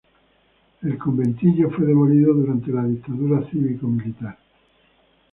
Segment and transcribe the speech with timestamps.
[0.81, 4.35] El conventillo fue demolido durante la dictadura cívico militar.